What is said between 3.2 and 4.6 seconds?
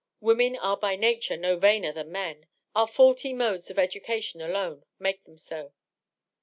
modes of education